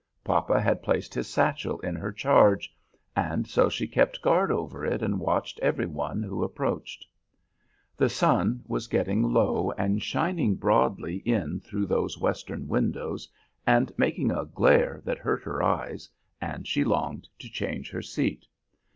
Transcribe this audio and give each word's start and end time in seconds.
Papa 0.23 0.59
had 0.59 0.81
placed 0.81 1.13
his 1.13 1.27
satchel 1.27 1.79
in 1.81 1.95
her 1.95 2.11
charge, 2.11 2.73
and 3.15 3.45
so 3.45 3.69
she 3.69 3.85
kept 3.87 4.23
guard 4.23 4.51
over 4.51 4.83
it 4.83 5.03
and 5.03 5.19
watched 5.19 5.59
every 5.59 5.85
one 5.85 6.23
who 6.23 6.43
approached. 6.43 7.05
The 7.97 8.09
sun 8.09 8.63
was 8.65 8.87
getting 8.87 9.21
low 9.21 9.69
and 9.77 10.01
shining 10.01 10.55
broadly 10.55 11.17
in 11.17 11.59
through 11.59 11.85
those 11.85 12.17
western 12.17 12.67
windows 12.67 13.29
and 13.67 13.91
making 13.95 14.31
a 14.31 14.45
glare 14.45 15.01
that 15.05 15.19
hurt 15.19 15.43
her 15.43 15.61
eyes, 15.61 16.09
and 16.41 16.67
she 16.67 16.83
longed 16.83 17.29
to 17.37 17.47
change 17.47 17.91
her 17.91 18.01
seat. 18.01 18.47